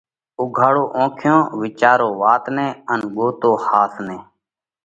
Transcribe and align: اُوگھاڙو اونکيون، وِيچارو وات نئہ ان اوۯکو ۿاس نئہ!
اُوگھاڙو 0.39 0.83
اونکيون، 0.97 1.41
وِيچارو 1.61 2.09
وات 2.21 2.43
نئہ 2.55 2.67
ان 2.91 2.99
اوۯکو 3.07 3.51
ۿاس 3.65 3.93
نئہ! 4.05 4.17